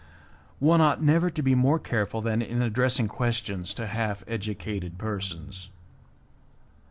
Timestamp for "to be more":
1.29-1.77